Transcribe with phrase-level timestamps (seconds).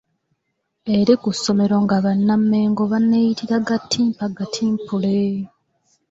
[0.97, 5.19] Eri ku ssomero nga Banna Mmengo banneeyitira Gattimpa Gatimpule.